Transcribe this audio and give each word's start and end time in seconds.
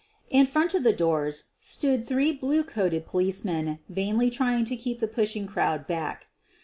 In 0.31 0.47
front 0.47 0.73
of 0.73 0.81
the 0.81 0.93
doors 0.93 1.43
stood 1.59 2.07
three 2.07 2.31
blue 2.31 2.63
coated 2.63 3.05
policemen 3.05 3.77
vainly 3.87 4.31
trying 4.31 4.65
to 4.65 4.75
keep 4.75 4.97
the 4.97 5.07
pushing 5.07 5.45
crowd 5.45 5.85
back. 5.85 6.25